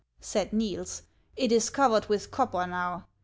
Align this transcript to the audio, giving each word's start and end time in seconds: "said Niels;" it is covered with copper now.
"said 0.33 0.51
Niels;" 0.51 1.03
it 1.35 1.51
is 1.51 1.69
covered 1.69 2.07
with 2.09 2.31
copper 2.31 2.65
now. 2.65 3.05